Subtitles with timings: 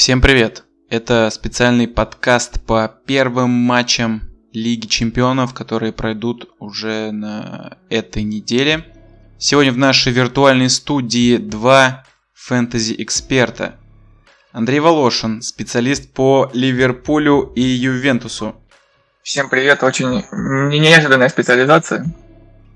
[0.00, 0.64] Всем привет!
[0.88, 8.86] Это специальный подкаст по первым матчам Лиги Чемпионов, которые пройдут уже на этой неделе.
[9.38, 13.74] Сегодня в нашей виртуальной студии два фэнтези-эксперта.
[14.52, 18.56] Андрей Волошин, специалист по Ливерпулю и Ювентусу.
[19.22, 20.24] Всем привет, очень
[20.80, 22.06] неожиданная специализация.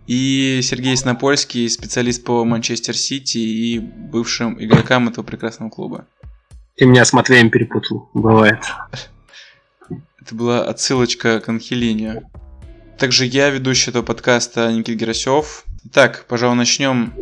[0.07, 6.07] И Сергей Снопольский, специалист по Манчестер Сити и бывшим игрокам этого прекрасного клуба.
[6.77, 8.59] Ты меня с Матвеем перепутал, бывает.
[10.21, 12.29] Это была отсылочка к Анхелине.
[12.99, 15.65] Также я, ведущий этого подкаста Никит Герасев.
[15.85, 17.13] Итак, пожалуй, начнем.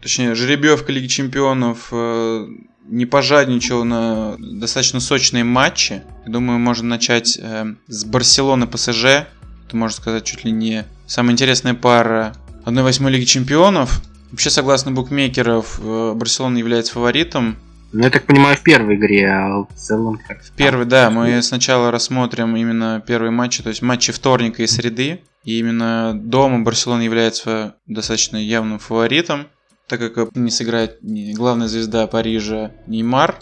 [0.00, 2.46] Точнее, жеребьевка Лиги Чемпионов э,
[2.86, 6.02] не пожадничал на достаточно сочные матчи.
[6.26, 9.04] Думаю, можно начать э, с Барселоны ПСЖ.
[9.04, 9.26] Это,
[9.74, 14.02] можно сказать, чуть ли не самая интересная пара 1-8 Лиги Чемпионов.
[14.32, 17.58] Вообще, согласно букмекеров, э, Барселона является фаворитом.
[17.92, 21.42] Ну, я так понимаю, в первой игре, а в целом как В первой, да, мы
[21.42, 25.20] сначала рассмотрим именно первые матчи, то есть матчи вторника и среды.
[25.44, 29.48] И именно дома Барселона является достаточно явным фаворитом,
[29.88, 33.36] так как не сыграет главная звезда Парижа Неймар.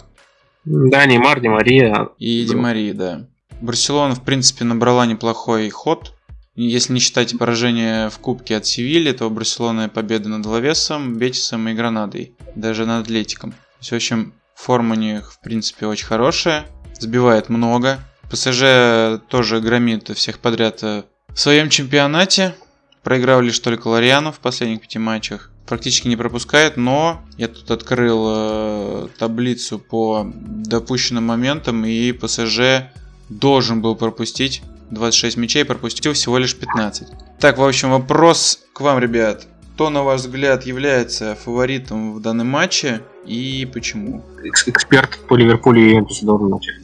[0.65, 2.09] Да, Неймар, Ди Мария.
[2.17, 3.27] И Ди Мария, да.
[3.61, 6.13] Барселона, в принципе, набрала неплохой ход.
[6.55, 11.73] Если не считать поражение в Кубке от Севильи, то Барселона победа над Лавесом, Бетисом и
[11.73, 13.51] Гранадой, даже над Атлетиком.
[13.51, 16.67] То есть, в общем, Форма у них, в принципе, очень хорошая.
[16.99, 17.99] Сбивает много.
[18.29, 22.53] ПСЖ тоже громит всех подряд э, в своем чемпионате.
[23.01, 25.49] Проиграл лишь только Лориану в последних пяти матчах.
[25.65, 32.83] Практически не пропускает, но я тут открыл э, таблицу по допущенным моментам, и ПСЖ
[33.29, 37.07] должен был пропустить 26 мячей, пропустил всего лишь 15.
[37.39, 39.47] Так, в общем, вопрос к вам, ребят.
[39.73, 44.23] Кто, на ваш взгляд, является фаворитом в данном матче и почему?
[44.43, 46.75] Эксперт по Ливерпулю и Ювентусу должен начать.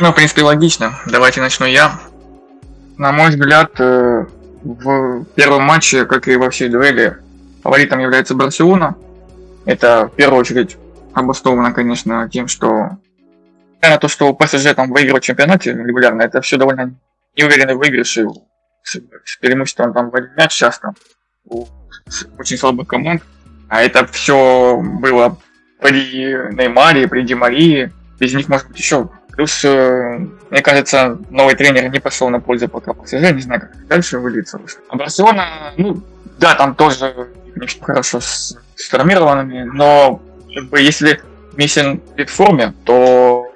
[0.00, 0.98] Ну, в принципе, логично.
[1.06, 2.00] Давайте начну я.
[2.96, 4.26] На мой взгляд, э,
[4.62, 7.18] в первом матче, как и во всей дуэли,
[7.62, 8.96] фаворитом является Барселона.
[9.64, 10.76] Это в первую очередь
[11.12, 12.98] обосновано, конечно, тем, что
[13.80, 16.94] наверное, то, что ПСЖ там выигрывает в чемпионате регулярно, это все довольно
[17.36, 18.26] неуверенные выигрыши
[18.82, 20.94] с, с преимуществом там в один мяч часто
[21.46, 21.66] у
[22.38, 23.22] очень слабых команд.
[23.68, 25.38] А это все было
[25.80, 27.92] при Неймаре, при Ди Марии.
[28.18, 29.08] Без них, может быть, еще.
[29.32, 30.18] Плюс, э,
[30.50, 33.32] мне кажется, новый тренер не пошел на пользу пока ПСЖ.
[33.32, 34.60] Не знаю, как дальше выльется.
[34.88, 36.02] А Барселона, ну,
[36.38, 38.20] да, там тоже не хорошо
[38.74, 40.20] сформированными, но
[40.54, 41.20] как бы, если
[41.56, 43.46] Мессин в форме, то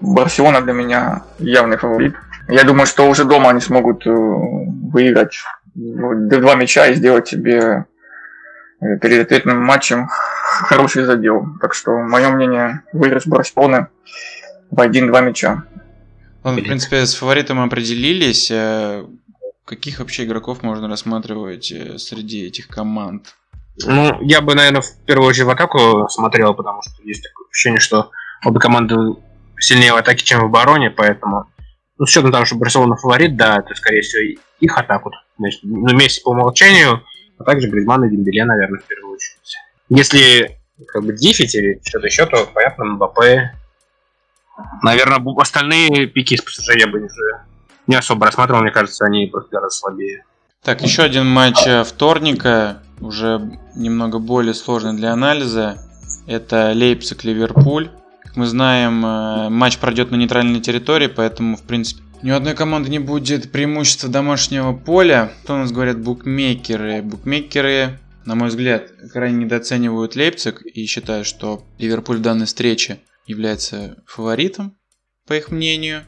[0.00, 2.14] Барселона для меня явный фаворит.
[2.48, 5.38] Я думаю, что уже дома они смогут э, выиграть
[5.78, 7.86] два мяча и сделать себе
[8.80, 11.46] Э, перед ответным матчем хороший задел.
[11.60, 13.88] Так что, мое мнение, выигрыш Барселоны
[14.70, 15.64] в 1-2 мяча.
[16.44, 18.50] Ну, в принципе, с фаворитом определились.
[18.50, 19.04] Э,
[19.64, 23.34] каких вообще игроков можно рассматривать э, среди этих команд?
[23.84, 27.80] Ну, я бы, наверное, в первую очередь в атаку смотрел, потому что есть такое ощущение,
[27.80, 28.10] что
[28.44, 28.96] обе команды
[29.58, 31.48] сильнее в атаке, чем в обороне, поэтому
[31.96, 35.10] ну, с учетом того, что Барселона фаворит, да, то, скорее всего, их атаку.
[35.38, 37.02] Значит, ну, Месси по умолчанию
[37.38, 39.56] а также Гризман и Дембеле, наверное, в первую очередь.
[39.88, 43.54] Если как бы дефить или что-то еще, то, понятно, Мбаппе.
[44.82, 47.44] Наверное, остальные пики с ПСЖ я бы уже
[47.86, 50.24] не особо рассматривал, мне кажется, они просто гораздо слабее.
[50.62, 53.40] Так, еще один матч э, вторника, уже
[53.76, 55.78] немного более сложный для анализа.
[56.26, 57.90] Это Лейпциг-Ливерпуль.
[58.24, 62.54] Как мы знаем, э, матч пройдет на нейтральной территории, поэтому, в принципе, ни у одной
[62.54, 65.32] команды не будет преимущества домашнего поля.
[65.44, 67.02] Что у нас говорят букмекеры?
[67.02, 74.02] Букмекеры, на мой взгляд, крайне недооценивают Лейпциг и считают, что Ливерпуль в данной встрече является
[74.06, 74.76] фаворитом,
[75.26, 76.02] по их мнению.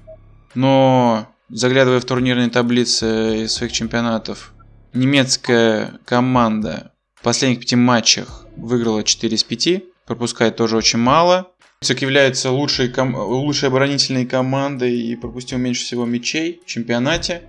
[0.54, 4.52] Но, заглядывая в турнирные таблицы своих чемпионатов,
[4.92, 11.49] немецкая команда в последних пяти матчах выиграла 4 из 5, пропускает тоже очень мало.
[11.82, 17.40] Цик является лучшей, ком- лучшей оборонительной командой и пропустил меньше всего мячей в чемпионате.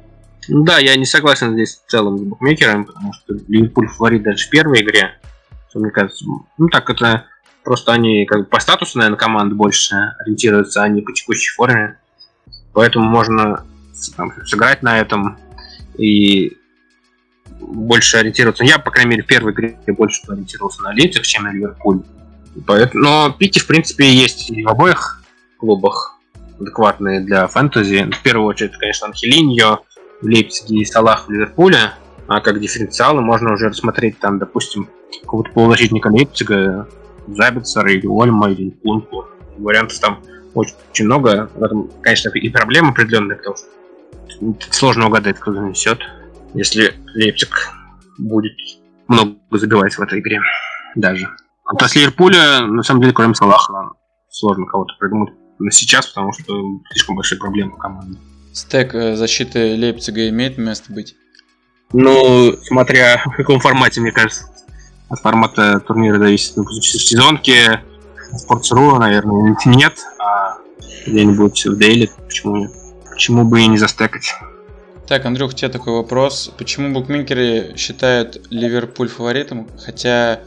[0.47, 4.49] Да, я не согласен здесь в целом с букмекерами, потому что Ливерпуль фаворит даже в
[4.49, 5.19] первой игре.
[5.73, 6.23] Мне кажется,
[6.57, 7.25] ну так это
[7.65, 11.97] просто они как бы по статусу, наверное, команды больше ориентируются, а не по текущей форме.
[12.71, 13.65] Поэтому можно
[14.15, 15.39] там, сыграть на этом
[15.97, 16.55] и
[17.59, 18.63] больше ориентироваться.
[18.63, 22.03] Я, по крайней мере, в первой игре больше ориентировался на Лейпциг, чем на Ливерпуль.
[22.93, 25.23] Но пики, в принципе, есть и в обоих
[25.57, 26.19] клубах
[26.59, 28.09] адекватные для фэнтези.
[28.11, 29.79] В первую очередь, конечно, Анхелиньо
[30.21, 31.91] в Лейпциге и Салах в Ливерпуле.
[32.27, 34.89] А как дифференциалы можно уже рассмотреть там, допустим,
[35.21, 36.87] какого-то полузащитника Лейпцига,
[37.27, 39.25] Забицера или Ольма или Кунку.
[39.57, 41.49] Вариантов там очень, очень много.
[41.55, 43.67] В этом, конечно, и проблемы определенные, потому что
[44.71, 45.99] сложно угадать, кто занесет,
[46.53, 47.69] если Лейпциг
[48.17, 48.53] будет
[49.07, 50.39] много забивать в этой игре
[50.95, 51.29] даже.
[51.71, 53.91] А после Ливерпуля, на самом деле, кроме Салаха,
[54.29, 58.17] сложно кого-то придумать на сейчас, потому что слишком большие проблемы у команды.
[58.53, 61.15] Стек э, защиты Лейпцига имеет место быть?
[61.93, 64.45] Ну, смотря в каком формате, мне кажется.
[65.09, 66.57] От формата турнира зависит.
[66.57, 67.81] Ну, в сезонке
[68.33, 70.57] Sports.ru, наверное, нет, а
[71.05, 72.67] где-нибудь в Дейли, почему,
[73.09, 74.33] почему бы и не застекать.
[75.07, 76.51] Так, Андрюх, у тебя такой вопрос.
[76.57, 80.39] Почему букмекеры считают Ливерпуль фаворитом, хотя,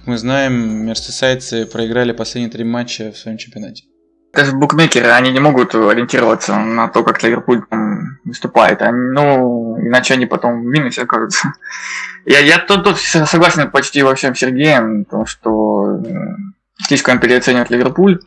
[0.00, 3.84] как мы знаем, мерсисайцы проиграли последние три матча в своем чемпионате?
[4.32, 8.80] Даже букмекеры, они не могут ориентироваться на то, как Ливерпуль там выступает.
[8.80, 11.52] Они, ну, иначе они потом в минусе окажутся.
[12.24, 16.00] Я, я тут, тут согласен почти во всем Сергеем, потому что
[16.86, 18.20] слишком переоценивает Ливерпуль.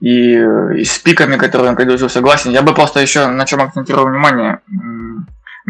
[0.00, 2.50] И, и с пиками, которые он предложил, согласен.
[2.50, 4.60] Я бы просто еще на чем акцентировал внимание.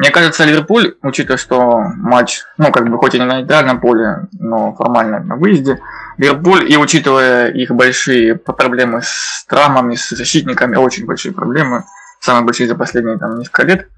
[0.00, 4.28] Мне кажется, Ливерпуль, учитывая, что матч, ну, как бы, хоть и не на нейтральном поле,
[4.32, 5.78] но формально на выезде,
[6.16, 11.84] Ливерпуль, и учитывая их большие проблемы с травмами, с защитниками, очень большие проблемы,
[12.18, 13.88] самые большие за последние там несколько лет,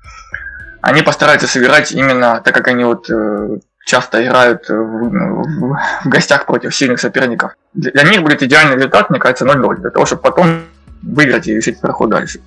[0.80, 6.46] они постараются сыграть именно так, как они вот э, часто играют в, в, в гостях
[6.46, 7.52] против сильных соперников.
[7.74, 10.62] Для них будет идеальный результат, мне кажется, 0-0, для того, чтобы потом
[11.00, 12.40] выиграть и решить проход дальше.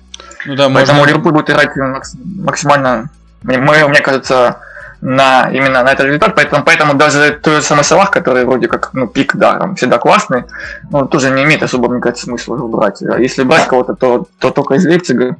[0.44, 1.10] Ну да, Поэтому можно...
[1.10, 3.08] Ливерпуль будет играть максимально,
[3.42, 4.60] мы, мне кажется,
[5.00, 8.90] на именно на этот результат, поэтому, поэтому даже тот же самый Салах, который вроде как
[8.94, 10.44] ну, пик, да, там всегда классный,
[10.90, 13.02] но тоже не имеет особо, мне кажется, смысла брать.
[13.02, 15.36] А если брать кого-то, то, то только из Лейпцига,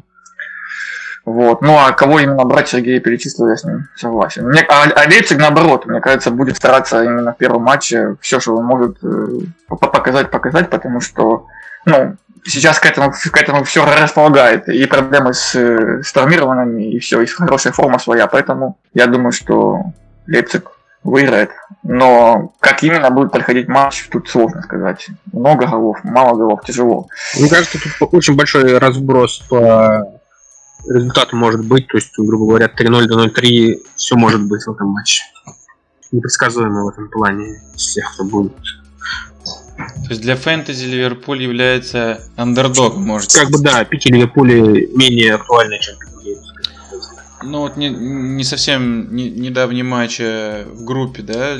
[1.26, 1.60] вот.
[1.60, 4.46] Ну а кого именно брать, Сергей перечислил, я с ним согласен.
[4.48, 8.56] Мне, а, а Лейпциг, наоборот, мне кажется, будет стараться именно в первом матче все, что
[8.56, 9.26] он может э,
[9.68, 11.46] показать, показать, потому что,
[11.84, 12.16] ну,
[12.46, 14.68] сейчас к этому, к этому все располагает.
[14.68, 18.26] И проблемы с, с травмированными, и все, и хорошая форма своя.
[18.26, 19.80] Поэтому я думаю, что
[20.26, 20.70] Лейпциг
[21.02, 21.50] выиграет.
[21.82, 25.08] Но как именно будет проходить матч, тут сложно сказать.
[25.32, 27.08] Много голов, мало голов, тяжело.
[27.38, 30.04] Мне кажется, тут очень большой разброс по
[30.88, 34.88] результат может быть, то есть, грубо говоря, 3-0 до 0-3, все может быть в этом
[34.88, 35.24] матче.
[36.12, 38.52] Непредсказуемо в этом плане всех, кто будет.
[40.04, 45.78] То есть для фэнтези Ливерпуль является андердогом, может Как бы да, пики Ливерпуля менее актуальны,
[45.80, 46.38] чем пики
[47.42, 51.56] Ну вот не, не совсем не, недавний матч э, в группе, да,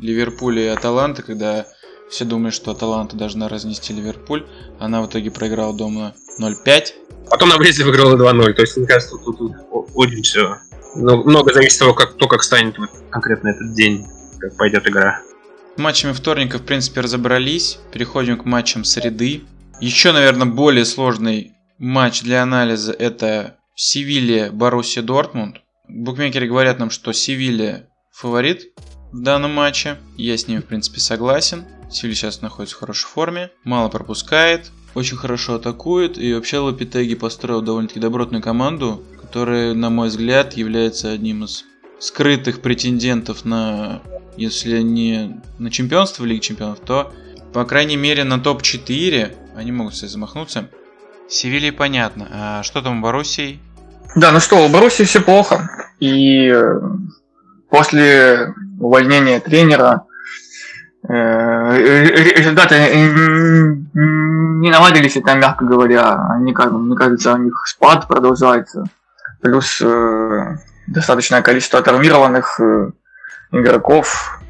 [0.00, 1.66] Ливерпуль и Аталанта, когда
[2.08, 4.46] все думали, что Аталанта должна разнести Ливерпуль.
[4.78, 6.84] Она в итоге проиграла дома 0-5.
[7.30, 8.52] Потом на выезде выиграла 2-0.
[8.52, 9.52] То есть, мне кажется, тут, тут
[9.94, 10.56] очень все.
[10.94, 14.06] Но много зависит от того, как, то, как станет вот конкретно этот день,
[14.38, 15.20] как пойдет игра.
[15.76, 17.78] Матчами вторника, в принципе, разобрались.
[17.92, 19.42] Переходим к матчам среды.
[19.80, 25.58] Еще, наверное, более сложный матч для анализа это Севилья Боруссия Дортмунд.
[25.86, 28.72] Букмекеры говорят нам, что Севилья фаворит
[29.12, 29.98] в данном матче.
[30.16, 31.66] Я с ними, в принципе, согласен.
[31.90, 37.60] Севилья сейчас находится в хорошей форме, мало пропускает, очень хорошо атакует, и вообще Лапитеги построил
[37.60, 41.64] довольно-таки добротную команду, которая, на мой взгляд, является одним из
[42.00, 44.02] скрытых претендентов на,
[44.36, 47.12] если не на чемпионство Лиги Чемпионов, то,
[47.52, 50.68] по крайней мере, на топ-4 они могут себе замахнуться.
[51.28, 52.28] Севилье понятно.
[52.30, 53.58] А что там у Боруссии?
[54.14, 55.68] Да, ну что, у Боруссии все плохо.
[55.98, 56.80] И э,
[57.68, 60.06] после увольнения тренера
[61.08, 61.76] Э,
[62.36, 62.74] результаты
[63.94, 66.26] не наладились, это мягко говоря.
[66.30, 68.84] Они, мне кажется, у них спад продолжается.
[69.40, 70.56] Плюс э,
[70.88, 72.90] достаточное количество травмированных э,
[73.52, 74.40] игроков.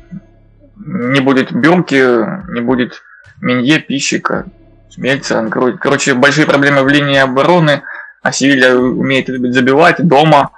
[0.76, 3.02] Не будет Бюрки, не будет
[3.40, 4.46] Минье, Пищика,
[4.90, 5.46] Смельца.
[5.48, 7.82] Короче, большие проблемы в линии обороны.
[8.22, 10.50] А Севилья умеет забивать дома.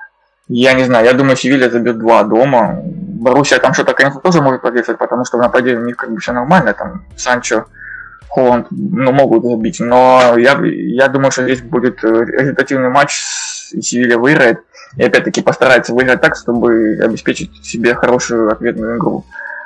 [0.49, 2.81] Я не знаю, я думаю, Севилья забьет два дома.
[2.83, 6.21] Боруссия там что-то, конечно, тоже может подвесить, потому что в нападении у них как бы
[6.21, 7.67] все нормально, там Санчо,
[8.29, 13.21] Холланд, ну, могут забить, но я, я думаю, что здесь будет э, результативный матч,
[13.73, 14.61] и Севилья выиграет,
[14.97, 19.25] и опять-таки постарается выиграть так, чтобы обеспечить себе хорошую ответную игру.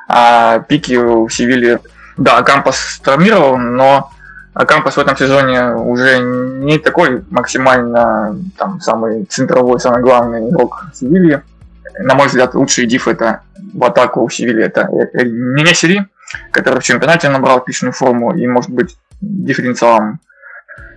[0.08, 1.80] А пики в Севилье,
[2.16, 4.10] да, Кампас травмирован, но
[4.54, 11.40] Кампас в этом сезоне уже не такой максимально там самый центровой, самый главный игрок Севильи
[11.98, 14.64] на мой взгляд, лучший диф это в атаку у Севильи.
[14.64, 16.06] Это Ненесери,
[16.50, 20.20] который в чемпионате набрал отличную форму и может быть дифференциалом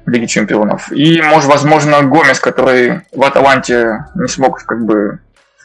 [0.05, 0.91] в Лиге Чемпионов.
[0.91, 5.19] И, может, возможно, Гомес, который в Аталанте не смог, как бы,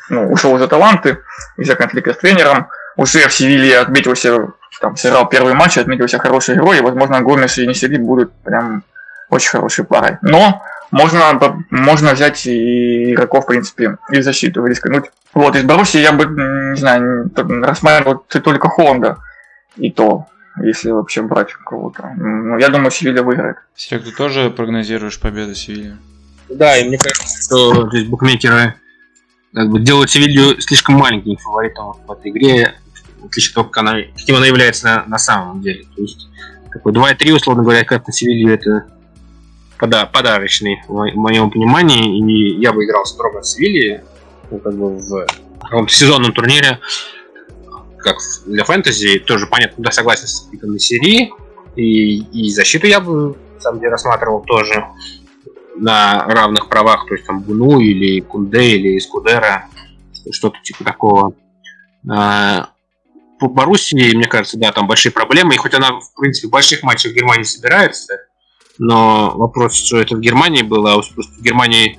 [0.08, 1.18] ну, ушел из Аталанты
[1.58, 2.68] из-за конфликта с тренером.
[2.96, 4.48] уже в Севилье отметился,
[4.80, 8.82] там, сыграл первый матч, отметился хороший игрой, и, возможно, Гомес и Несери будут прям
[9.28, 10.18] очень хорошей парой.
[10.22, 11.38] Но можно,
[11.70, 15.10] можно взять и игроков, в принципе, и защиту рискнуть.
[15.34, 17.30] Вот, из Баруси я бы, не знаю,
[17.62, 19.18] рассматривал только Хонда.
[19.76, 20.26] И то,
[20.62, 22.12] если вообще брать кого-то.
[22.16, 23.56] Ну, я думаю, Севилья выиграет.
[23.74, 25.94] Серег, ты тоже прогнозируешь победу Севильи?
[26.48, 28.74] Да, и мне кажется, что здесь букмекеры
[29.54, 32.74] как бы делают Севилью слишком маленьким фаворитом в этой игре,
[33.24, 35.84] отлично того, как она, каким она является на, на самом деле.
[35.96, 36.28] То есть,
[36.70, 38.86] какой 2-3, условно говоря, как на Севилью это
[39.78, 44.04] пода подарочный в моем понимании, и я бы играл строго в Севилье,
[44.50, 45.26] ну, как бы в
[45.62, 46.80] каком-то сезонном турнире,
[48.02, 51.32] как для фэнтези, тоже понятно, да, согласен с на серии,
[51.76, 54.86] и, и защиту я бы, на самом деле, рассматривал тоже
[55.76, 59.66] на равных правах, то есть там Буну или Кунде или Скудера,
[60.30, 61.34] что-то типа такого.
[62.08, 62.70] А,
[63.38, 66.82] по Боруссии, мне кажется, да, там большие проблемы, и хоть она, в принципе, в больших
[66.82, 68.18] матчах в Германии собирается,
[68.78, 71.98] но вопрос, что это в Германии было, а в Германии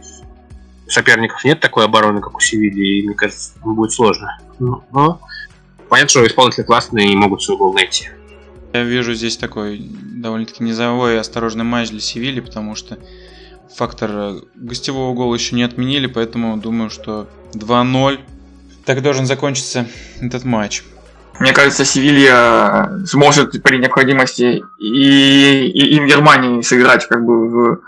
[0.88, 4.38] соперников нет такой обороны, как у Севильи, и мне кажется, будет сложно.
[4.60, 5.20] Но
[5.92, 8.08] понятно, что исполнители классные и могут свой гол найти.
[8.72, 12.98] Я вижу здесь такой довольно-таки низовой и осторожный матч для Севильи, потому что
[13.76, 18.20] фактор э, гостевого гола еще не отменили, поэтому думаю, что 2-0
[18.86, 19.86] так должен закончиться
[20.22, 20.84] этот матч.
[21.42, 27.82] Мне кажется, Севилья сможет при необходимости и, и, и в Германии сыграть как бы в,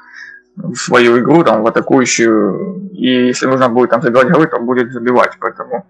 [0.58, 4.92] в свою игру, там, в атакующую, и если нужно будет там забивать голы, то будет
[4.92, 5.88] забивать, поэтому,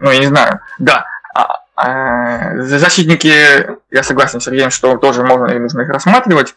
[0.00, 0.60] ну, я не знаю.
[0.78, 1.06] Да,
[2.58, 3.32] защитники,
[3.90, 6.54] я согласен с Сергеем, что тоже можно и нужно их рассматривать,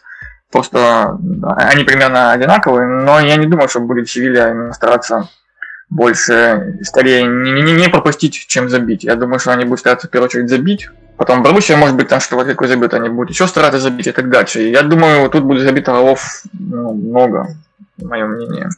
[0.52, 1.18] просто
[1.58, 5.30] они примерно одинаковые, но я не думаю, что будет Севилья стараться
[5.90, 9.04] больше, скорее, не, не, не пропустить, чем забить.
[9.04, 10.88] Я думаю, что они будут стараться в первую очередь забить.
[11.18, 14.30] Потом Боруссия, может быть, там что-то какой забьет, они будут еще стараться забить и так
[14.30, 14.62] дальше.
[14.62, 17.58] Я думаю, тут будет забито голов ну, много,
[17.98, 18.70] мое мнение.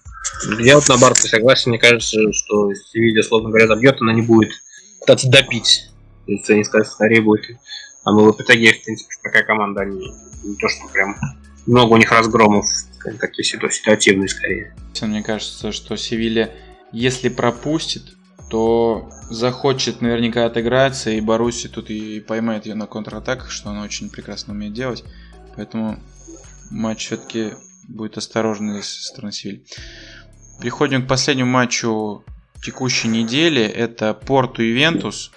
[0.60, 4.52] Я вот наоборот согласен, мне кажется, что Севилья, словно говоря, забьет, она не будет
[5.02, 5.91] пытаться добить.
[6.26, 7.58] То есть они скорее будет.
[8.04, 10.12] А мы в итоге, в принципе, такая команда, они
[10.44, 11.16] не то, что прям
[11.66, 12.66] много у них разгромов,
[13.20, 14.76] такие ситуативные скорее.
[15.02, 16.52] Мне кажется, что Севилья
[16.92, 18.18] если пропустит,
[18.50, 24.10] то захочет наверняка отыграться, и Баруси тут и поймает ее на контратаках, что она очень
[24.10, 25.04] прекрасно умеет делать.
[25.56, 25.98] Поэтому
[26.70, 27.54] матч все-таки
[27.88, 29.66] будет осторожный со стороны Севиль.
[30.60, 32.26] Переходим к последнему матчу
[32.62, 33.64] текущей недели.
[33.64, 35.32] Это Порту Ювентус.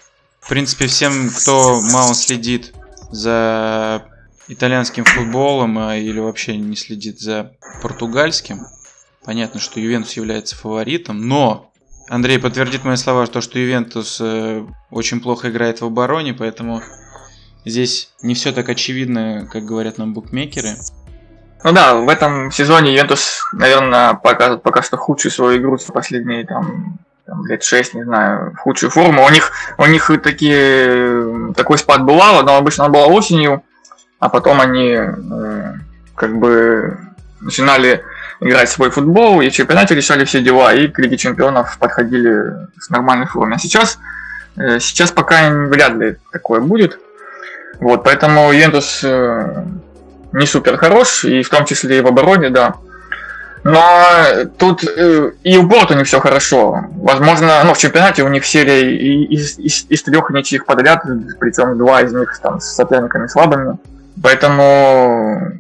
[0.44, 2.74] В принципе, всем, кто мало следит
[3.10, 4.04] за
[4.48, 8.66] итальянским футболом а, или вообще не следит за португальским,
[9.24, 11.72] Понятно, что Ювентус является фаворитом, но
[12.10, 16.82] Андрей подтвердит мои слова, то, что Ювентус э, очень плохо играет в обороне, поэтому
[17.64, 20.76] здесь не все так очевидно, как говорят нам букмекеры.
[21.62, 26.44] Ну да, в этом сезоне Ювентус, наверное, показывает пока что худшую свою игру за последние
[26.44, 29.24] там, там лет 6, не знаю, в худшую форму.
[29.24, 33.62] У них, у них такие, такой спад бывало, но обычно он был осенью,
[34.18, 35.72] а потом они э,
[36.14, 36.98] как бы
[37.40, 38.02] начинали
[38.40, 42.90] играть свой футбол, и в чемпионате решали все дела, и к Лиге Чемпионов подходили с
[42.90, 43.56] нормальной формой.
[43.56, 43.98] А сейчас,
[44.56, 46.98] э, сейчас пока вряд ли такое будет.
[47.80, 49.64] Вот, поэтому Ювентус э,
[50.32, 52.74] не супер хорош, и в том числе и в обороне, да.
[53.64, 54.04] Но
[54.58, 56.84] тут э, и у Порту не все хорошо.
[56.96, 58.94] Возможно, ну, в чемпионате у них серия
[59.24, 61.02] из, из, из трех ничьих подряд,
[61.40, 63.78] причем два из них там с соперниками слабыми.
[64.22, 65.52] Поэтому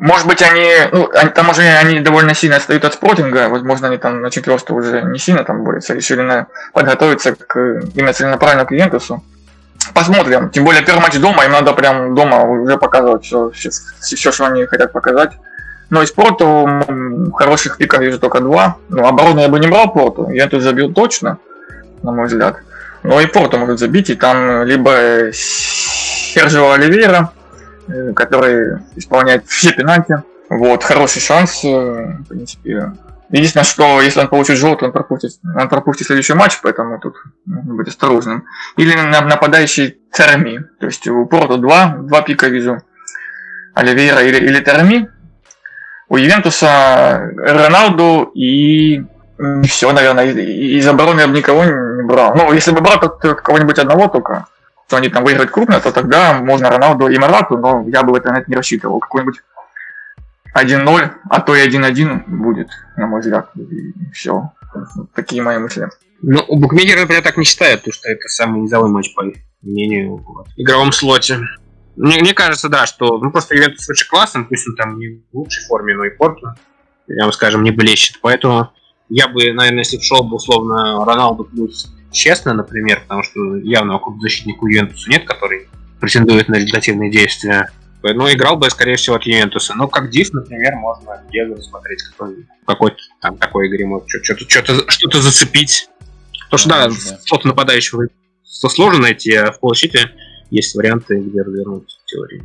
[0.00, 3.98] может быть, они, ну, они, там уже они довольно сильно отстают от спортинга, возможно, они
[3.98, 8.70] там на четверсту уже не сильно там борются, решили на, подготовиться к именно целенаправленно к
[8.70, 9.22] Ювентусу.
[9.92, 10.48] Посмотрим.
[10.48, 14.46] Тем более первый матч дома, им надо прям дома уже показывать все, все, все что
[14.46, 15.32] они хотят показать.
[15.90, 16.68] Но из Порту
[17.34, 18.76] хороших пиков вижу только два.
[18.88, 21.38] Ну, оборону я бы не брал Порту, я тут забил точно,
[22.02, 22.56] на мой взгляд.
[23.02, 27.30] Но и Порту может забить, и там либо Сержио Оливейра,
[27.90, 30.22] Э, который исполняет все пенальти.
[30.48, 32.92] Вот, хороший шанс, э, в принципе.
[33.30, 37.16] Единственное, что если он получит желтый, он пропустит, он пропустит следующий матч, поэтому тут
[37.46, 38.44] нужно быть осторожным.
[38.76, 40.64] Или нападающий Терми.
[40.80, 42.78] То есть у Порту два, два пика вижу.
[43.74, 45.08] Оливейра или, или Терми.
[46.10, 49.02] У Ювентуса Роналду и
[49.64, 52.34] все, наверное, из обороны я бы никого не брал.
[52.34, 54.46] Ну, если бы брал, то кого-нибудь одного только
[54.88, 58.16] что они там выиграют крупно, то тогда можно Роналду и Марату, но я бы в
[58.16, 58.98] это не рассчитывал.
[58.98, 59.40] Какой-нибудь
[60.52, 63.48] 1-0, а то и 1-1 будет, на мой взгляд.
[63.54, 64.50] И все.
[65.14, 65.88] Такие мои мысли.
[66.22, 70.16] Ну, букмекеры, например, так не считают, потому что это самый низовой матч по их мнению,
[70.16, 71.38] в игровом слоте.
[71.96, 75.36] Мне, мне кажется, да, что ну, просто Ювентус очень классный, пусть он там не в
[75.36, 76.48] лучшей форме, но и Порту,
[77.06, 78.20] прямо скажем, не блещет.
[78.22, 78.72] Поэтому
[79.08, 84.18] я бы, наверное, если шел бы условно Роналду плюс честно, например, потому что явно около
[84.20, 85.68] защитника Ювентуса нет, который
[86.00, 87.70] претендует на результативные действия.
[88.02, 89.74] Ну, играл бы, скорее всего, от Ювентуса.
[89.74, 94.90] Но как диф, например, можно Диего смотреть, какой, какой-то там такой игре может что-то, что-то,
[94.90, 95.88] что-то зацепить.
[96.44, 96.90] Потому что, да,
[97.26, 98.06] что-то нападающего
[98.42, 100.10] сложно найти, а в ползащите
[100.50, 102.44] есть варианты, где развернуть в теории.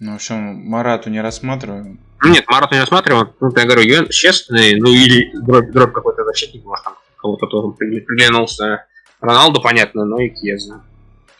[0.00, 2.00] Ну, в общем, Марату не рассматриваем.
[2.22, 3.28] Ну, Нет, Марат не рассматривал.
[3.40, 7.74] Ну, я говорю, Ювен честный, ну или дробь, дробь какой-то защитник, может, там кого-то тоже
[7.76, 8.86] при- приглянулся.
[9.20, 10.82] Роналду, понятно, но и Кьеза.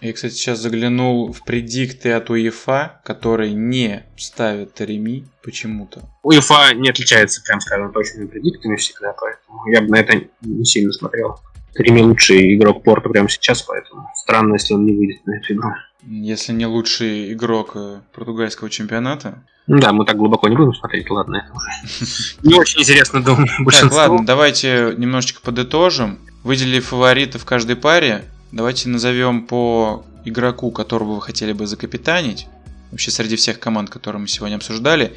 [0.00, 6.02] Я, кстати, сейчас заглянул в предикты от УЕФА, которые не ставят Реми почему-то.
[6.22, 10.92] УЕФА не отличается, прям скажем, точными предиктами всегда, поэтому я бы на это не сильно
[10.92, 11.38] смотрел.
[11.76, 15.70] Реми лучший игрок Порта прямо сейчас, поэтому странно, если он не выйдет на эту игру.
[16.06, 19.42] Если не лучший игрок э, португальского чемпионата.
[19.66, 23.46] Ну да, мы так глубоко не будем смотреть, ладно, это уже не очень интересно, думаю,
[23.48, 23.96] Так, большинству.
[23.96, 26.18] ладно, давайте немножечко подытожим.
[26.42, 28.24] Выделили фаворита в каждой паре.
[28.52, 32.46] Давайте назовем по игроку, которого вы хотели бы закапитанить.
[32.90, 35.14] Вообще среди всех команд, которые мы сегодня обсуждали.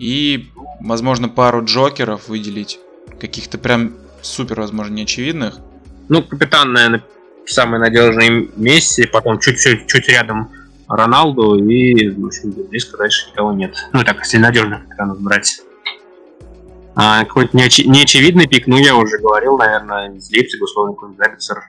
[0.00, 2.80] И, возможно, пару джокеров выделить.
[3.20, 5.60] Каких-то прям супер, возможно, неочевидных.
[6.08, 7.02] Ну, капитан, наверное,
[7.46, 10.50] самый надежный Месси, потом чуть-чуть чуть рядом
[10.88, 13.74] Роналду и, в общем, близко дальше никого нет.
[13.92, 15.60] Ну, так, если надежных капитанов брать.
[16.96, 21.62] А какой-то неочи- неочевидный пик, ну, я уже говорил, наверное, из Лейпцига, условно, какой-нибудь Забицер.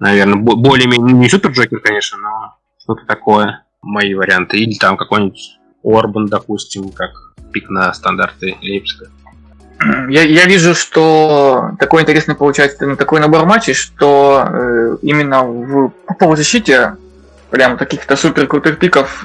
[0.00, 3.64] Наверное, бо- более-менее, не супер Джокер, конечно, но что-то такое.
[3.82, 4.58] Мои варианты.
[4.58, 7.10] Или там какой-нибудь Орбан, допустим, как
[7.52, 9.10] пик на стандарты Лейпцига.
[10.08, 16.14] Я, я вижу, что такой интересный получается такой набор матчей, что э, именно в по
[16.14, 16.96] полузащите
[17.50, 19.24] прям каких-то супер крутых пиков,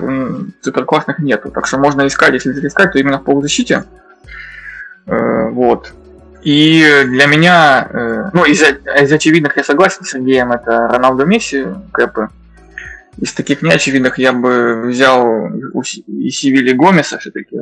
[0.61, 1.51] супер классных нету.
[1.51, 3.85] Так что можно искать, если искать, то именно в полузащите.
[5.07, 5.93] Э, вот.
[6.43, 11.65] И для меня, э, ну, из, из очевидных я согласен с Сергеем, это Роналдо Месси,
[11.93, 12.29] Кэпы.
[13.17, 15.49] Из таких неочевидных я бы взял
[16.07, 17.57] и Сивили Гомеса все-таки.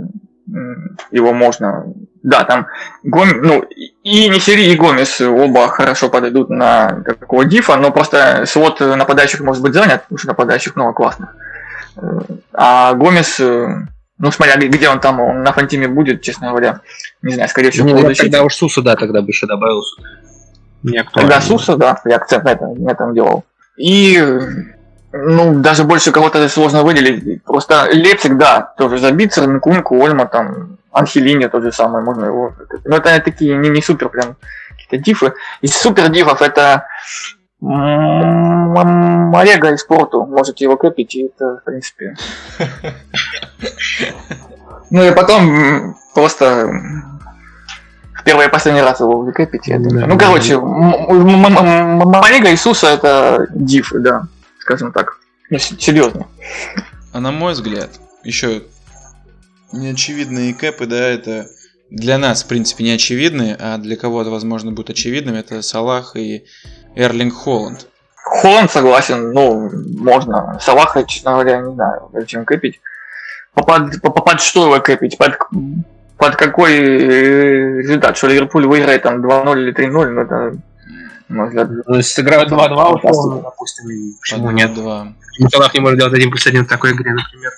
[1.11, 1.85] Его можно
[2.23, 2.67] да, там
[3.03, 3.29] Гом...
[3.41, 9.41] ну, и- Несери, и Гомес оба хорошо подойдут на такого дифа, но просто свод нападающих
[9.41, 11.35] может быть занят, потому что нападающих много классных.
[12.53, 13.67] А Гомес, э,
[14.17, 16.81] ну, смотря где он там, он на фантиме будет, честно говоря,
[17.21, 18.23] не знаю, скорее всего, полузащите.
[18.23, 19.81] тогда уж Суса, да, тогда бы еще добавил.
[20.83, 21.03] Не.
[21.13, 23.43] Тогда Суса, да, я акцент на этом, на этом делал.
[23.77, 24.19] И
[25.13, 27.43] ну, даже больше кого-то сложно выделить.
[27.43, 32.53] Просто Лепсик, да, тоже Забицер, Нкунку, Ольма, там, Анхелини тот же самый, можно его...
[32.85, 34.35] Но это такие не, не супер прям
[34.69, 35.33] какие-то дифы.
[35.61, 36.85] Из супер дифов это
[37.61, 42.15] м, м, Олега из спорту, можете его копить, и это, в принципе...
[44.89, 46.67] Ну и потом просто
[48.13, 49.73] в первый и последний раз его выкопите.
[49.73, 54.23] это- Да, ну, короче, м- м- м- м- Олега Иисуса это дифы, да,
[54.59, 55.17] скажем так.
[55.49, 56.27] Ну, серьезно.
[57.13, 57.89] А на мой взгляд,
[58.23, 58.63] еще
[59.73, 61.47] неочевидные кэпы, да, это
[61.89, 66.45] для нас, в принципе, не очевидные, а для кого-то, возможно, будут очевидными, это Салах и
[66.95, 67.87] Эрлинг Холланд.
[68.15, 70.57] Холланд согласен, ну, можно.
[70.61, 72.79] Салаха, честно говоря, не знаю, зачем копить.
[73.53, 75.17] По- Под, по- под что его копить?
[75.17, 75.37] Под,
[76.17, 78.15] под какой э, результат?
[78.15, 80.09] Что Ливерпуль выиграет там 2-0 или 3-0?
[80.09, 80.57] Ну, это,
[81.27, 83.41] на взгляд, Ну, сыграют 2-2, условно, Фантастика.
[83.43, 84.73] допустим, и почему нет?
[84.73, 85.13] Два.
[85.33, 87.51] Почему Салах не может делать 1 плюс 1 в такой игре, например?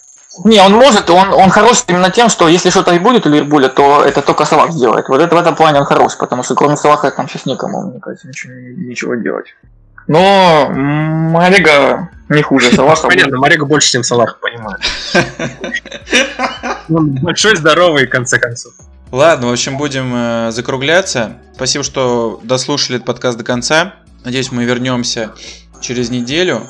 [0.43, 3.69] Не, он может, он, он хорош именно тем, что если что-то и будет у Ливерпуля,
[3.69, 5.07] то это только Салах сделает.
[5.07, 7.99] Вот это в этом плане он хорош, потому что кроме Салаха там сейчас некому, мне
[7.99, 9.53] кажется, ничего, ничего делать.
[10.07, 13.07] Но м, Олега не хуже Салаха.
[13.07, 14.77] Понятно, Марега больше, чем Салах, понимаю.
[16.89, 18.73] Он большой, здоровый, в конце концов.
[19.11, 21.37] Ладно, в общем, будем э, закругляться.
[21.53, 23.93] Спасибо, что дослушали этот подкаст до конца.
[24.25, 25.33] Надеюсь, мы вернемся
[25.79, 26.63] через неделю.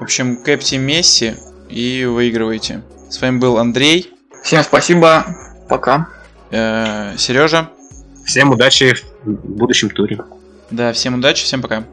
[0.00, 1.36] В общем, кэпти Месси
[1.68, 2.82] и выигрывайте.
[3.08, 5.24] С вами был Андрей, Всем спасибо,
[5.68, 6.08] пока.
[6.50, 7.70] э, Сережа.
[8.24, 10.18] Всем удачи в будущем туре.
[10.70, 11.84] Да, всем удачи, всем пока.